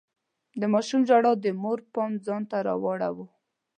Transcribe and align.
د 0.59 0.61
ماشوم 0.73 1.01
ژړا 1.09 1.31
د 1.43 1.45
مور 1.61 1.79
پام 1.93 2.11
ځان 2.25 2.41
ته 2.49 2.57
راواړاوه. 2.67 3.25